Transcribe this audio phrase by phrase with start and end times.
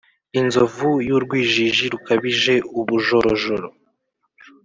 [0.39, 3.67] Inzovu y'urwijiji rukabije ubujorojoro